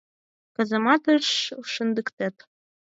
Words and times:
Казаматыш 0.55 1.27
шындыктет. 1.71 2.35